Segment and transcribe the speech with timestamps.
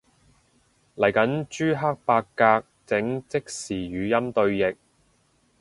[0.95, 4.75] 嚟緊朱克伯格整即時語音對譯